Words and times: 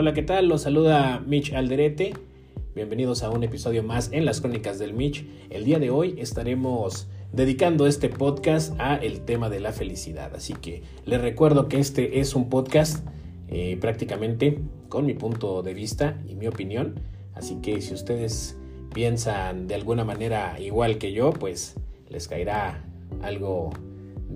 Hola, 0.00 0.14
¿qué 0.14 0.22
tal? 0.22 0.46
Los 0.46 0.62
saluda 0.62 1.20
Mitch 1.26 1.52
Alderete. 1.52 2.14
Bienvenidos 2.76 3.24
a 3.24 3.30
un 3.30 3.42
episodio 3.42 3.82
más 3.82 4.12
en 4.12 4.24
las 4.24 4.40
crónicas 4.40 4.78
del 4.78 4.92
Mitch. 4.92 5.26
El 5.50 5.64
día 5.64 5.80
de 5.80 5.90
hoy 5.90 6.14
estaremos 6.18 7.08
dedicando 7.32 7.84
este 7.84 8.08
podcast 8.08 8.78
a 8.78 8.94
el 8.94 9.22
tema 9.22 9.50
de 9.50 9.58
la 9.58 9.72
felicidad. 9.72 10.36
Así 10.36 10.52
que 10.52 10.84
les 11.04 11.20
recuerdo 11.20 11.66
que 11.68 11.80
este 11.80 12.20
es 12.20 12.36
un 12.36 12.48
podcast 12.48 13.04
eh, 13.48 13.76
prácticamente 13.80 14.60
con 14.88 15.04
mi 15.04 15.14
punto 15.14 15.64
de 15.64 15.74
vista 15.74 16.16
y 16.28 16.36
mi 16.36 16.46
opinión. 16.46 17.00
Así 17.34 17.56
que 17.56 17.80
si 17.80 17.92
ustedes 17.92 18.56
piensan 18.94 19.66
de 19.66 19.74
alguna 19.74 20.04
manera 20.04 20.60
igual 20.60 20.98
que 20.98 21.12
yo, 21.12 21.32
pues 21.32 21.74
les 22.08 22.28
caerá 22.28 22.84
algo 23.20 23.70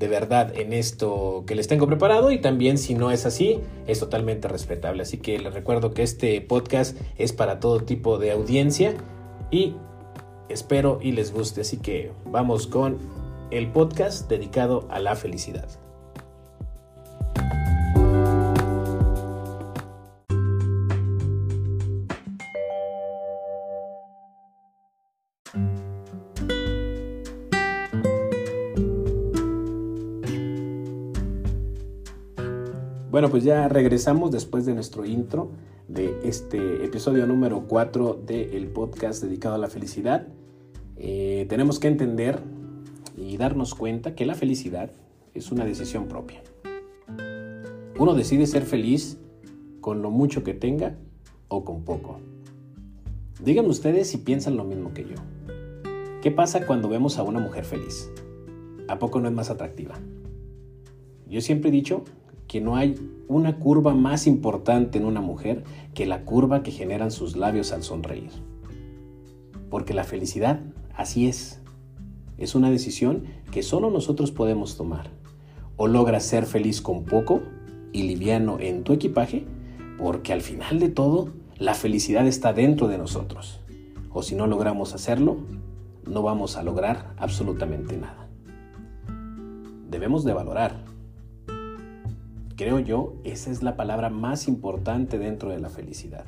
de 0.03 0.09
verdad 0.09 0.53
en 0.59 0.73
esto 0.73 1.45
que 1.47 1.55
les 1.55 1.69
tengo 1.69 1.87
preparado 1.87 2.33
y 2.33 2.41
también 2.41 2.77
si 2.77 2.97
no 2.97 3.13
es 3.13 3.25
así 3.25 3.61
es 3.87 4.01
totalmente 4.01 4.49
respetable. 4.49 5.03
Así 5.03 5.19
que 5.19 5.39
les 5.39 5.55
recuerdo 5.55 5.95
que 5.95 6.03
este 6.03 6.41
podcast 6.41 6.99
es 7.19 7.33
para 7.33 7.61
todo 7.61 7.79
tipo 7.79 8.19
de 8.19 8.33
audiencia 8.33 8.97
y 9.53 9.77
espero 10.49 10.99
y 11.01 11.13
les 11.13 11.33
guste. 11.33 11.61
Así 11.61 11.77
que 11.77 12.11
vamos 12.25 12.67
con 12.67 12.99
el 13.53 13.71
podcast 13.71 14.29
dedicado 14.29 14.89
a 14.91 14.99
la 14.99 15.15
felicidad. 15.15 15.69
Bueno, 33.13 33.29
pues 33.29 33.45
ya 33.45 33.69
regresamos 33.69 34.31
después 34.31 34.65
de 34.65 34.73
nuestro 34.73 35.05
intro 35.05 35.51
de 35.87 36.19
este 36.25 36.83
episodio 36.83 37.27
número 37.27 37.67
4 37.69 38.23
del 38.27 38.69
podcast 38.69 39.23
dedicado 39.23 39.57
a 39.57 39.59
la 39.59 39.69
felicidad. 39.69 40.29
Eh, 40.97 41.45
tenemos 41.51 41.79
que 41.79 41.89
entender 41.89 42.41
y 43.15 43.37
darnos 43.37 43.75
cuenta 43.75 44.15
que 44.15 44.25
la 44.25 44.35
felicidad 44.35 44.93
es 45.35 45.53
una 45.53 45.67
decisión 45.67 46.09
propia. 46.09 46.43
Uno 47.99 48.15
decide 48.15 48.47
ser 48.47 48.63
feliz 48.63 49.19
con 49.83 50.01
lo 50.01 50.11
mucho 50.11 50.43
que 50.43 50.55
tenga 50.55 50.97
o 51.49 51.67
con 51.67 51.85
poco. 51.85 52.19
Díganme 53.45 53.69
ustedes 53.69 54.09
si 54.09 54.17
piensan 54.17 54.57
lo 54.57 54.65
mismo 54.65 54.95
que 54.95 55.03
yo. 55.03 55.17
¿Qué 56.23 56.31
pasa 56.31 56.67
cuando 56.67 56.89
vemos 56.89 57.19
a 57.19 57.25
una 57.25 57.41
mujer 57.41 57.67
feliz? 57.67 58.11
¿A 58.89 58.99
poco 58.99 59.21
no 59.21 59.29
es 59.29 59.35
más 59.35 59.51
atractiva? 59.51 59.97
Yo 61.29 61.43
siempre 61.43 61.69
he 61.69 61.73
dicho 61.73 62.05
que 62.53 62.61
no 62.61 62.77
hay 62.77 62.97
una 63.29 63.57
curva 63.57 63.95
más 63.95 64.27
importante 64.27 64.99
en 64.99 65.07
una 65.07 65.23
mujer 65.23 65.65
que 65.95 66.05
la 66.05 66.27
curva 66.27 66.63
que 66.63 66.71
generan 66.71 67.11
sus 67.11 67.35
labios 67.35 67.73
al 67.73 67.83
sonreír. 67.83 68.29
Porque 69.71 69.95
la 69.95 70.05
felicidad, 70.05 70.61
así 70.95 71.29
es, 71.29 71.63
es 72.37 72.55
una 72.55 72.71
decisión 72.71 73.25
que 73.51 73.63
solo 73.63 73.91
nosotros 73.91 74.33
podemos 74.33 74.77
tomar. 74.77 75.09
O 75.79 75.87
logras 75.87 76.25
ser 76.25 76.45
feliz 76.45 76.83
con 76.83 77.05
poco 77.05 77.41
y 77.91 78.03
liviano 78.03 78.59
en 78.61 78.85
tu 78.85 78.93
equipaje, 78.93 79.47
porque 79.97 80.35
al 80.35 80.43
final 80.43 80.79
de 80.79 80.91
todo, 80.91 81.31
la 81.57 81.73
felicidad 81.73 82.27
está 82.27 82.53
dentro 82.53 82.87
de 82.87 82.99
nosotros. 82.99 83.61
O 84.13 84.23
si 84.23 84.35
no 84.35 84.47
logramos 84.47 84.93
hacerlo, 84.93 85.39
no 86.07 86.21
vamos 86.21 86.59
a 86.59 86.63
lograr 86.63 87.15
absolutamente 87.17 87.97
nada. 87.97 88.29
Debemos 89.89 90.23
de 90.25 90.35
valorar 90.35 90.92
Creo 92.63 92.79
yo, 92.79 93.15
esa 93.25 93.51
es 93.51 93.65
la 93.65 93.75
palabra 93.75 94.09
más 94.09 94.47
importante 94.47 95.19
dentro 95.19 95.51
de 95.51 95.59
la 95.59 95.69
felicidad. 95.69 96.25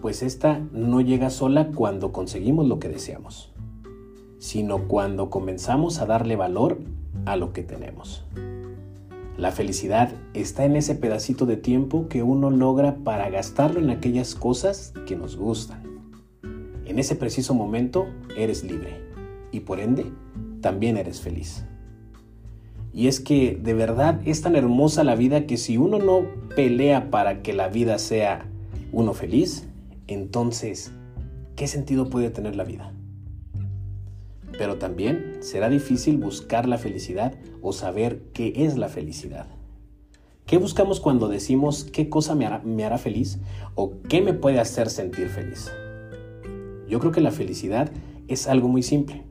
Pues 0.00 0.22
esta 0.22 0.60
no 0.70 1.00
llega 1.00 1.30
sola 1.30 1.72
cuando 1.74 2.12
conseguimos 2.12 2.68
lo 2.68 2.78
que 2.78 2.88
deseamos, 2.88 3.52
sino 4.38 4.86
cuando 4.86 5.28
comenzamos 5.28 5.98
a 5.98 6.06
darle 6.06 6.36
valor 6.36 6.78
a 7.26 7.34
lo 7.34 7.52
que 7.52 7.64
tenemos. 7.64 8.24
La 9.36 9.50
felicidad 9.50 10.12
está 10.32 10.64
en 10.64 10.76
ese 10.76 10.94
pedacito 10.94 11.44
de 11.44 11.56
tiempo 11.56 12.06
que 12.06 12.22
uno 12.22 12.52
logra 12.52 12.94
para 13.02 13.28
gastarlo 13.30 13.80
en 13.80 13.90
aquellas 13.90 14.36
cosas 14.36 14.92
que 15.08 15.16
nos 15.16 15.34
gustan. 15.34 15.82
En 16.84 17.00
ese 17.00 17.16
preciso 17.16 17.52
momento 17.52 18.06
eres 18.36 18.62
libre 18.62 19.00
y 19.50 19.58
por 19.58 19.80
ende 19.80 20.06
también 20.60 20.96
eres 20.96 21.20
feliz. 21.20 21.64
Y 22.92 23.06
es 23.06 23.20
que 23.20 23.58
de 23.62 23.74
verdad 23.74 24.20
es 24.24 24.42
tan 24.42 24.56
hermosa 24.56 25.04
la 25.04 25.14
vida 25.14 25.46
que 25.46 25.56
si 25.56 25.76
uno 25.76 25.98
no 25.98 26.22
pelea 26.56 27.10
para 27.10 27.42
que 27.42 27.52
la 27.52 27.68
vida 27.68 27.98
sea 27.98 28.46
uno 28.92 29.14
feliz, 29.14 29.66
entonces, 30.08 30.92
¿qué 31.54 31.68
sentido 31.68 32.10
puede 32.10 32.30
tener 32.30 32.56
la 32.56 32.64
vida? 32.64 32.92
Pero 34.58 34.76
también 34.76 35.38
será 35.40 35.68
difícil 35.68 36.16
buscar 36.18 36.68
la 36.68 36.78
felicidad 36.78 37.34
o 37.62 37.72
saber 37.72 38.22
qué 38.32 38.52
es 38.56 38.76
la 38.76 38.88
felicidad. 38.88 39.46
¿Qué 40.46 40.58
buscamos 40.58 40.98
cuando 40.98 41.28
decimos 41.28 41.84
qué 41.84 42.08
cosa 42.08 42.34
me 42.34 42.44
hará, 42.44 42.58
me 42.58 42.84
hará 42.84 42.98
feliz 42.98 43.38
o 43.76 43.92
qué 44.08 44.20
me 44.20 44.34
puede 44.34 44.58
hacer 44.58 44.90
sentir 44.90 45.28
feliz? 45.28 45.70
Yo 46.88 46.98
creo 46.98 47.12
que 47.12 47.20
la 47.20 47.30
felicidad 47.30 47.88
es 48.26 48.48
algo 48.48 48.66
muy 48.66 48.82
simple, 48.82 49.22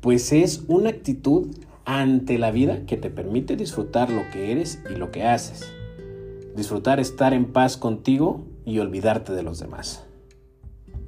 pues 0.00 0.32
es 0.32 0.64
una 0.66 0.90
actitud 0.90 1.54
ante 1.86 2.36
la 2.36 2.50
vida 2.50 2.84
que 2.84 2.96
te 2.96 3.10
permite 3.10 3.56
disfrutar 3.56 4.10
lo 4.10 4.28
que 4.32 4.50
eres 4.50 4.82
y 4.90 4.96
lo 4.96 5.12
que 5.12 5.22
haces. 5.22 5.72
Disfrutar 6.56 6.98
estar 6.98 7.32
en 7.32 7.52
paz 7.52 7.76
contigo 7.76 8.44
y 8.64 8.80
olvidarte 8.80 9.32
de 9.32 9.44
los 9.44 9.60
demás. 9.60 10.04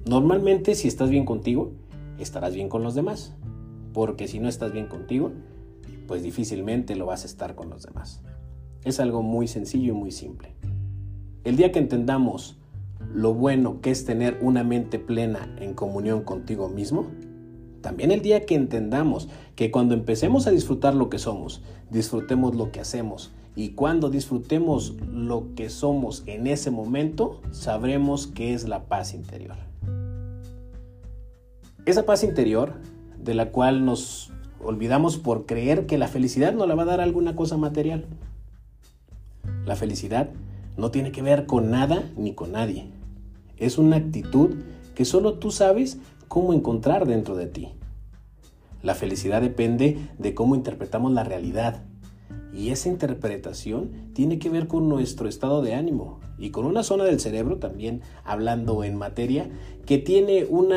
Normalmente 0.06 0.76
si 0.76 0.86
estás 0.86 1.10
bien 1.10 1.26
contigo, 1.26 1.72
estarás 2.18 2.54
bien 2.54 2.68
con 2.68 2.84
los 2.84 2.94
demás. 2.94 3.34
Porque 3.92 4.28
si 4.28 4.38
no 4.38 4.48
estás 4.48 4.72
bien 4.72 4.86
contigo, 4.86 5.32
pues 6.06 6.22
difícilmente 6.22 6.94
lo 6.94 7.06
vas 7.06 7.24
a 7.24 7.26
estar 7.26 7.56
con 7.56 7.70
los 7.70 7.82
demás. 7.82 8.22
Es 8.84 9.00
algo 9.00 9.22
muy 9.22 9.48
sencillo 9.48 9.94
y 9.94 9.96
muy 9.96 10.12
simple. 10.12 10.54
El 11.42 11.56
día 11.56 11.72
que 11.72 11.80
entendamos 11.80 12.56
lo 13.12 13.34
bueno 13.34 13.80
que 13.80 13.90
es 13.90 14.04
tener 14.04 14.38
una 14.40 14.62
mente 14.62 15.00
plena 15.00 15.52
en 15.58 15.74
comunión 15.74 16.22
contigo 16.22 16.68
mismo, 16.68 17.08
también 17.88 18.10
el 18.10 18.20
día 18.20 18.44
que 18.44 18.54
entendamos 18.54 19.30
que 19.56 19.70
cuando 19.70 19.94
empecemos 19.94 20.46
a 20.46 20.50
disfrutar 20.50 20.94
lo 20.94 21.08
que 21.08 21.18
somos, 21.18 21.62
disfrutemos 21.88 22.54
lo 22.54 22.70
que 22.70 22.80
hacemos. 22.80 23.32
Y 23.56 23.70
cuando 23.70 24.10
disfrutemos 24.10 24.96
lo 25.10 25.54
que 25.54 25.70
somos 25.70 26.22
en 26.26 26.46
ese 26.48 26.70
momento, 26.70 27.40
sabremos 27.50 28.26
qué 28.26 28.52
es 28.52 28.68
la 28.68 28.84
paz 28.84 29.14
interior. 29.14 29.56
Esa 31.86 32.04
paz 32.04 32.24
interior 32.24 32.74
de 33.16 33.32
la 33.32 33.52
cual 33.52 33.86
nos 33.86 34.32
olvidamos 34.62 35.16
por 35.16 35.46
creer 35.46 35.86
que 35.86 35.96
la 35.96 36.08
felicidad 36.08 36.52
no 36.52 36.66
la 36.66 36.74
va 36.74 36.82
a 36.82 36.86
dar 36.92 37.00
alguna 37.00 37.36
cosa 37.36 37.56
material. 37.56 38.04
La 39.64 39.76
felicidad 39.76 40.28
no 40.76 40.90
tiene 40.90 41.10
que 41.10 41.22
ver 41.22 41.46
con 41.46 41.70
nada 41.70 42.02
ni 42.18 42.34
con 42.34 42.52
nadie. 42.52 42.90
Es 43.56 43.78
una 43.78 43.96
actitud 43.96 44.56
que 44.94 45.06
solo 45.06 45.38
tú 45.38 45.50
sabes 45.50 45.96
cómo 46.28 46.52
encontrar 46.52 47.06
dentro 47.06 47.34
de 47.34 47.46
ti. 47.46 47.77
La 48.82 48.94
felicidad 48.94 49.40
depende 49.40 49.98
de 50.18 50.34
cómo 50.34 50.54
interpretamos 50.54 51.12
la 51.12 51.24
realidad. 51.24 51.82
Y 52.52 52.70
esa 52.70 52.88
interpretación 52.88 53.90
tiene 54.14 54.38
que 54.38 54.50
ver 54.50 54.66
con 54.66 54.88
nuestro 54.88 55.28
estado 55.28 55.62
de 55.62 55.74
ánimo 55.74 56.20
y 56.38 56.50
con 56.50 56.64
una 56.64 56.82
zona 56.82 57.04
del 57.04 57.20
cerebro, 57.20 57.58
también 57.58 58.00
hablando 58.24 58.84
en 58.84 58.96
materia, 58.96 59.48
que 59.84 59.98
tiene 59.98 60.44
un 60.44 60.68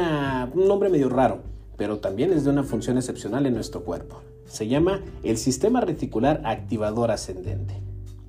nombre 0.56 0.90
medio 0.90 1.10
raro, 1.10 1.40
pero 1.78 2.00
también 2.00 2.34
es 2.34 2.44
de 2.44 2.50
una 2.50 2.64
función 2.64 2.98
excepcional 2.98 3.46
en 3.46 3.54
nuestro 3.54 3.84
cuerpo. 3.84 4.22
Se 4.46 4.68
llama 4.68 5.02
el 5.24 5.38
sistema 5.38 5.82
reticular 5.82 6.42
activador 6.44 7.12
ascendente. 7.12 7.76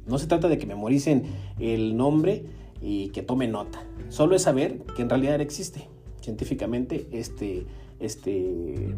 No 0.07 0.19
se 0.19 0.27
trata 0.27 0.49
de 0.49 0.59
que 0.59 0.67
memoricen 0.67 1.25
el 1.59 1.97
nombre 1.97 2.45
y 2.81 3.09
que 3.09 3.23
tomen 3.23 3.53
nota. 3.53 3.83
Solo 4.09 4.37
es 4.37 4.43
saber 4.43 4.79
que 4.97 5.03
en 5.03 5.09
realidad 5.09 5.41
existe 5.41 5.89
científicamente 6.21 7.07
este, 7.13 7.67
este, 8.01 8.95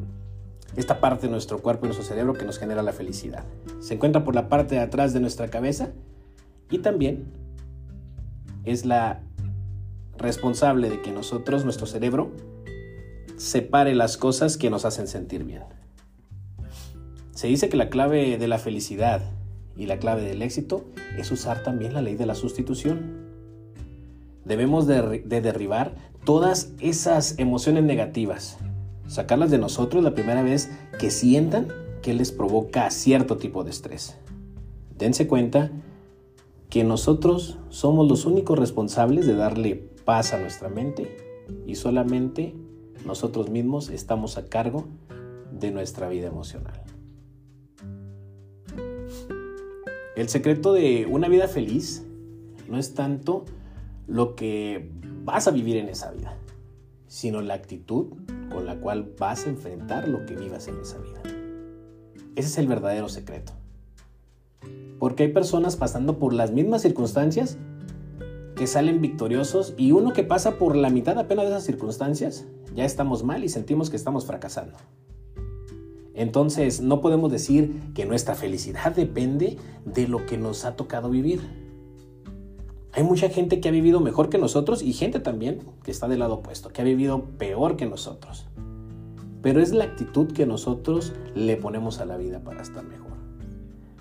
esta 0.77 1.01
parte 1.01 1.27
de 1.27 1.33
nuestro 1.33 1.61
cuerpo 1.61 1.87
y 1.87 1.89
nuestro 1.89 2.07
cerebro 2.07 2.35
que 2.35 2.45
nos 2.45 2.59
genera 2.59 2.83
la 2.83 2.93
felicidad. 2.93 3.45
Se 3.81 3.95
encuentra 3.95 4.25
por 4.25 4.35
la 4.35 4.49
parte 4.49 4.75
de 4.75 4.81
atrás 4.81 5.13
de 5.13 5.21
nuestra 5.21 5.49
cabeza 5.49 5.91
y 6.71 6.79
también 6.79 7.33
es 8.65 8.85
la 8.85 9.21
responsable 10.19 10.91
de 10.91 11.03
que 11.03 11.13
nosotros, 11.13 11.65
nuestro 11.65 11.87
cerebro, 11.87 12.31
separe 13.37 13.95
las 13.95 14.17
cosas 14.17 14.57
que 14.57 14.71
nos 14.71 14.85
hacen 14.85 15.07
sentir 15.07 15.45
bien. 15.45 15.63
Se 17.33 17.49
dice 17.49 17.69
que 17.69 17.77
la 17.77 17.91
clave 17.91 18.39
de 18.39 18.49
la 18.49 18.59
felicidad 18.59 19.23
y 19.77 19.87
la 19.87 19.99
clave 19.99 20.23
del 20.23 20.43
éxito 20.43 20.85
es 21.19 21.31
usar 21.31 21.63
también 21.63 21.95
la 21.95 22.03
ley 22.03 22.15
de 22.15 22.27
la 22.27 22.35
sustitución. 22.35 23.25
Debemos 24.45 24.87
de, 24.87 25.23
de 25.25 25.41
derribar 25.41 25.95
todas 26.25 26.73
esas 26.81 27.39
emociones 27.39 27.83
negativas, 27.83 28.57
sacarlas 29.07 29.51
de 29.51 29.59
nosotros 29.59 30.03
la 30.03 30.15
primera 30.15 30.43
vez 30.43 30.71
que 30.99 31.11
sientan 31.11 31.69
que 32.03 32.15
les 32.15 32.33
provoca 32.33 32.91
cierto 32.91 33.37
tipo 33.37 33.65
de 33.65 33.71
estrés. 33.71 34.17
Dense 34.99 35.27
cuenta 35.27 35.71
que 36.69 36.85
nosotros 36.85 37.59
somos 37.69 38.09
los 38.09 38.27
únicos 38.27 38.59
responsables 38.59 39.27
de 39.27 39.35
darle 39.35 39.77
paz 40.05 40.33
a 40.33 40.39
nuestra 40.39 40.69
mente 40.69 41.17
y 41.67 41.77
solamente 41.77 42.55
nosotros 43.05 43.51
mismos 43.51 43.91
estamos 43.91 44.39
a 44.39 44.47
cargo 44.47 44.87
de 45.53 45.71
nuestra 45.71 46.09
vida 46.09 46.27
emocional. 46.27 46.83
El 50.17 50.29
secreto 50.29 50.73
de 50.73 51.07
una 51.11 51.29
vida 51.29 51.49
feliz 51.49 52.07
no 52.69 52.79
es 52.79 52.95
tanto 52.95 53.45
lo 54.07 54.37
que 54.37 54.91
vas 55.25 55.49
a 55.49 55.51
vivir 55.51 55.77
en 55.77 55.89
esa 55.89 56.13
vida, 56.13 56.37
sino 57.09 57.41
la 57.41 57.55
actitud 57.55 58.07
con 58.51 58.67
la 58.67 58.81
cual 58.81 59.15
vas 59.19 59.47
a 59.47 59.51
enfrentar 59.51 60.09
lo 60.09 60.25
que 60.27 60.37
vivas 60.37 60.69
en 60.69 60.81
esa 60.81 60.99
vida. 60.99 61.23
Ese 62.37 62.49
es 62.49 62.59
el 62.59 62.67
verdadero 62.67 63.09
secreto. 63.09 63.53
Porque 64.99 65.25
hay 65.25 65.33
personas 65.33 65.77
pasando 65.77 66.19
por 66.19 66.33
las 66.33 66.51
mismas 66.51 66.83
circunstancias 66.83 67.59
que 68.57 68.67
salen 68.67 69.01
victoriosos 69.01 69.75
y 69.77 69.93
uno 69.93 70.13
que 70.13 70.23
pasa 70.23 70.59
por 70.59 70.77
la 70.77 70.91
mitad 70.91 71.19
apenas 71.19 71.47
de 71.47 71.51
esas 71.53 71.65
circunstancias, 71.65 72.47
ya 72.75 72.85
estamos 72.85 73.25
mal 73.25 73.45
y 73.45 73.49
sentimos 73.49 73.91
que 73.91 73.97
estamos 73.97 74.27
fracasando. 74.27 74.77
Entonces 76.15 76.81
no 76.81 77.01
podemos 77.01 77.31
decir 77.31 77.81
que 77.95 78.07
nuestra 78.07 78.35
felicidad 78.37 78.95
depende 78.95 79.59
de 79.85 80.07
lo 80.07 80.27
que 80.27 80.39
nos 80.39 80.65
ha 80.65 80.77
tocado 80.77 81.11
vivir. 81.11 81.41
Hay 82.95 83.03
mucha 83.03 83.29
gente 83.29 83.61
que 83.61 83.69
ha 83.69 83.73
vivido 83.73 84.01
mejor 84.01 84.29
que 84.29 84.39
nosotros 84.39 84.83
y 84.83 84.93
gente 84.93 85.19
también 85.19 85.61
que 85.83 85.91
está 85.91 86.07
del 86.07 86.21
lado 86.21 86.35
opuesto, 86.35 86.71
que 86.71 86.81
ha 86.81 86.85
vivido 86.85 87.25
peor 87.39 87.77
que 87.77 87.87
nosotros. 87.87 88.47
Pero 89.43 89.61
es 89.61 89.73
la 89.73 89.85
actitud 89.85 90.33
que 90.33 90.47
nosotros 90.47 91.13
le 91.35 91.57
ponemos 91.57 92.01
a 92.01 92.05
la 92.05 92.17
vida 92.17 92.41
para 92.41 92.63
estar 92.63 92.85
mejor. 92.85 93.13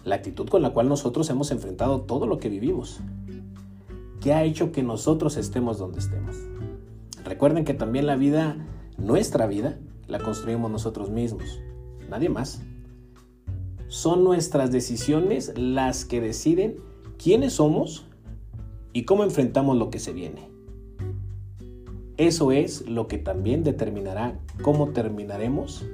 La 0.04 0.16
actitud 0.16 0.48
con 0.48 0.62
la 0.62 0.72
cual 0.72 0.90
nosotros 0.90 1.30
hemos 1.30 1.52
enfrentado 1.52 2.02
todo 2.02 2.28
lo 2.28 2.38
que 2.38 2.50
vivimos. 2.50 3.00
Que 4.22 4.34
ha 4.34 4.44
hecho 4.44 4.72
que 4.72 4.84
nosotros 4.84 5.38
estemos 5.38 5.80
donde 5.80 6.00
estemos. 6.00 6.36
Recuerden 7.26 7.66
que 7.66 7.74
también 7.74 8.06
la 8.06 8.16
vida, 8.16 8.58
nuestra 8.98 9.48
vida, 9.48 9.80
la 10.08 10.20
construimos 10.20 10.70
nosotros 10.70 11.10
mismos 11.10 11.60
nadie 12.14 12.30
más. 12.30 12.62
Son 13.88 14.24
nuestras 14.24 14.72
decisiones 14.72 15.54
las 15.56 16.06
que 16.06 16.22
deciden 16.22 16.78
quiénes 17.18 17.54
somos 17.54 18.06
y 18.94 19.04
cómo 19.04 19.24
enfrentamos 19.24 19.78
lo 19.78 19.90
que 19.90 20.00
se 20.00 20.14
viene. 20.14 20.50
Eso 22.18 22.52
es 22.52 22.88
lo 22.88 23.08
que 23.08 23.18
también 23.18 23.64
determinará 23.64 24.40
cómo 24.62 24.90
terminaremos 24.90 25.86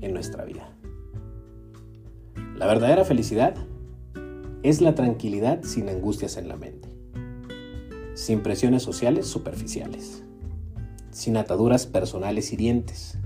en 0.00 0.14
nuestra 0.14 0.44
vida. 0.44 0.72
La 2.56 2.66
verdadera 2.66 3.04
felicidad 3.04 3.54
es 4.62 4.80
la 4.80 4.94
tranquilidad 4.94 5.62
sin 5.64 5.88
angustias 5.88 6.36
en 6.36 6.48
la 6.48 6.56
mente, 6.56 6.88
sin 8.14 8.42
presiones 8.42 8.82
sociales 8.82 9.26
superficiales, 9.26 10.22
sin 11.10 11.36
ataduras 11.36 11.86
personales 11.86 12.52
hirientes, 12.52 13.18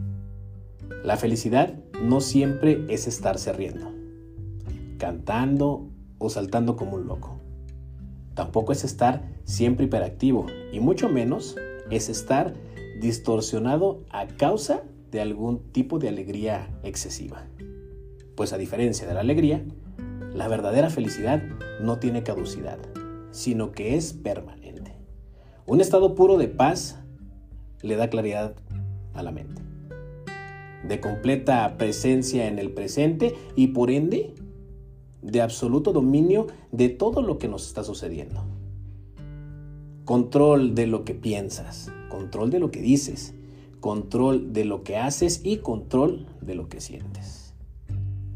la 1.05 1.19
felicidad 1.19 1.75
no 2.03 2.23
siempre 2.23 2.87
es 2.89 3.07
estarse 3.07 3.53
riendo, 3.53 3.93
cantando 4.97 5.91
o 6.17 6.31
saltando 6.31 6.77
como 6.77 6.97
un 6.97 7.07
loco. 7.07 7.44
Tampoco 8.35 8.73
es 8.73 8.85
estar 8.85 9.23
siempre 9.45 9.87
hiperactivo 9.87 10.47
y 10.73 10.81
mucho 10.81 11.09
menos 11.09 11.57
es 11.91 12.09
estar 12.09 12.55
distorsionado 13.01 14.05
a 14.11 14.27
causa 14.27 14.83
de 15.11 15.21
algún 15.21 15.61
tipo 15.73 15.99
de 15.99 16.09
alegría 16.09 16.71
excesiva. 16.83 17.47
Pues 18.37 18.53
a 18.53 18.59
diferencia 18.59 19.07
de 19.07 19.15
la 19.15 19.21
alegría, 19.21 19.65
la 20.33 20.49
verdadera 20.49 20.91
felicidad 20.91 21.43
no 21.81 21.99
tiene 21.99 22.23
caducidad, 22.23 22.79
sino 23.31 23.73
que 23.73 23.97
es 23.97 24.13
permanente. 24.13 24.97
Un 25.67 25.81
estado 25.81 26.15
puro 26.15 26.37
de 26.37 26.49
paz 26.49 26.99
le 27.83 27.97
da 27.97 28.11
claridad 28.11 28.55
a 29.13 29.23
la 29.23 29.31
mente 29.31 29.65
de 30.87 31.01
completa 31.01 31.77
presencia 31.79 32.47
en 32.47 32.59
el 32.59 32.71
presente 32.71 33.35
y 33.57 33.69
por 33.69 33.91
ende 33.91 34.35
de 35.25 35.41
absoluto 35.41 35.93
dominio 35.93 36.47
de 36.71 36.91
todo 36.91 37.23
lo 37.23 37.39
que 37.39 37.49
nos 37.49 37.67
está 37.67 37.83
sucediendo. 37.83 38.45
Control 40.05 40.75
de 40.75 40.87
lo 40.87 41.05
que 41.05 41.15
piensas, 41.15 41.91
control 42.11 42.51
de 42.51 42.61
lo 42.61 42.71
que 42.71 42.83
dices, 42.83 43.35
control 43.81 44.53
de 44.53 44.67
lo 44.67 44.85
que 44.85 44.99
haces 44.99 45.41
y 45.43 45.59
control 45.59 46.27
de 46.43 46.55
lo 46.55 46.69
que 46.69 46.81
sientes. 46.81 47.55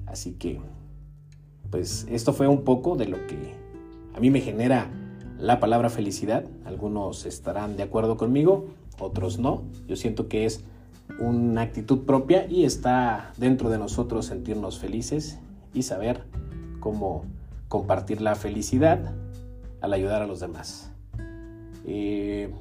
Así 0.07 0.33
que, 0.33 0.61
pues 1.71 2.07
esto 2.11 2.33
fue 2.33 2.49
un 2.49 2.63
poco 2.63 2.97
de 2.97 3.07
lo 3.07 3.27
que 3.27 3.37
a 4.15 4.21
mí 4.21 4.31
me 4.31 4.41
genera 4.41 4.91
la 5.39 5.61
palabra 5.61 5.91
felicidad. 5.91 6.47
Algunos 6.65 7.27
estarán 7.27 7.77
de 7.77 7.83
acuerdo 7.83 8.17
conmigo, 8.17 8.67
otros 8.99 9.39
no. 9.39 9.63
Yo 9.87 9.97
siento 9.97 10.27
que 10.27 10.47
es 10.47 10.65
una 11.21 11.61
actitud 11.63 12.01
propia 12.07 12.47
y 12.47 12.65
está 12.65 13.33
dentro 13.37 13.69
de 13.69 13.79
nosotros 13.79 14.25
sentirnos 14.25 14.79
felices 14.79 15.39
y 15.75 15.83
saber 15.83 16.25
cómo 16.81 17.25
compartir 17.69 18.21
la 18.21 18.35
felicidad 18.35 19.15
al 19.81 19.93
ayudar 19.93 20.23
a 20.23 20.27
los 20.27 20.41
demás. 20.41 20.91
Eh, 21.87 22.53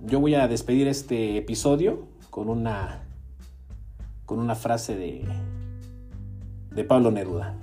yo 0.00 0.20
voy 0.20 0.34
a 0.34 0.48
despedir 0.48 0.88
este 0.88 1.36
episodio 1.38 2.06
con 2.30 2.48
una, 2.48 3.04
con 4.24 4.38
una 4.38 4.54
frase 4.54 4.96
de, 4.96 5.24
de 6.70 6.84
Pablo 6.84 7.10
Neruda 7.10 7.56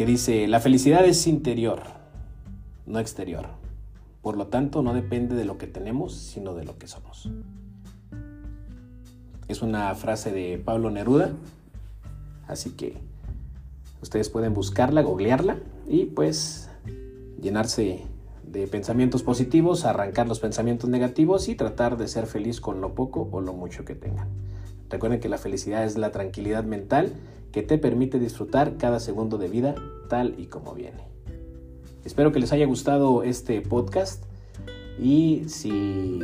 que 0.00 0.06
dice, 0.06 0.48
la 0.48 0.60
felicidad 0.60 1.04
es 1.04 1.26
interior, 1.26 1.82
no 2.86 3.00
exterior. 3.00 3.48
Por 4.22 4.38
lo 4.38 4.46
tanto, 4.46 4.80
no 4.80 4.94
depende 4.94 5.34
de 5.34 5.44
lo 5.44 5.58
que 5.58 5.66
tenemos, 5.66 6.14
sino 6.14 6.54
de 6.54 6.64
lo 6.64 6.78
que 6.78 6.86
somos. 6.86 7.28
Es 9.46 9.60
una 9.60 9.94
frase 9.94 10.32
de 10.32 10.56
Pablo 10.56 10.90
Neruda, 10.90 11.32
así 12.48 12.70
que 12.70 12.96
ustedes 14.02 14.28
pueden 14.28 14.54
buscarla, 14.54 15.02
googlearla 15.02 15.58
y 15.86 16.06
pues 16.06 16.68
llenarse 17.40 18.04
de 18.44 18.66
pensamientos 18.66 19.22
positivos, 19.22 19.84
arrancar 19.84 20.26
los 20.26 20.40
pensamientos 20.40 20.90
negativos 20.90 21.48
y 21.48 21.54
tratar 21.54 21.96
de 21.96 22.08
ser 22.08 22.26
feliz 22.26 22.60
con 22.60 22.80
lo 22.80 22.94
poco 22.94 23.28
o 23.30 23.40
lo 23.40 23.52
mucho 23.52 23.84
que 23.84 23.94
tengan. 23.94 24.28
Recuerden 24.88 25.20
que 25.20 25.28
la 25.28 25.38
felicidad 25.38 25.84
es 25.84 25.96
la 25.96 26.10
tranquilidad 26.10 26.64
mental 26.64 27.12
que 27.52 27.62
te 27.62 27.78
permite 27.78 28.18
disfrutar 28.18 28.76
cada 28.76 28.98
segundo 28.98 29.38
de 29.38 29.48
vida 29.48 29.74
tal 30.08 30.34
y 30.36 30.46
como 30.46 30.74
viene. 30.74 31.04
Espero 32.04 32.32
que 32.32 32.40
les 32.40 32.52
haya 32.52 32.66
gustado 32.66 33.22
este 33.22 33.60
podcast 33.60 34.24
y 34.98 35.44
si 35.48 36.20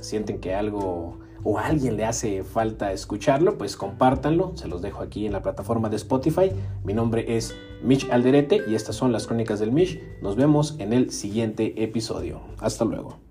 sienten 0.00 0.40
que 0.40 0.54
algo 0.54 1.18
o 1.48 1.60
a 1.60 1.66
alguien 1.66 1.96
le 1.96 2.04
hace 2.04 2.42
falta 2.42 2.92
escucharlo, 2.92 3.56
pues 3.56 3.76
compártanlo. 3.76 4.50
Se 4.56 4.66
los 4.66 4.82
dejo 4.82 5.00
aquí 5.00 5.26
en 5.26 5.32
la 5.32 5.42
plataforma 5.42 5.88
de 5.88 5.94
Spotify. 5.94 6.50
Mi 6.82 6.92
nombre 6.92 7.36
es 7.36 7.54
Mitch 7.84 8.10
Alderete 8.10 8.62
y 8.66 8.74
estas 8.74 8.96
son 8.96 9.12
las 9.12 9.28
crónicas 9.28 9.60
del 9.60 9.70
Mitch. 9.70 10.00
Nos 10.20 10.34
vemos 10.34 10.74
en 10.80 10.92
el 10.92 11.12
siguiente 11.12 11.84
episodio. 11.84 12.40
Hasta 12.58 12.84
luego. 12.84 13.25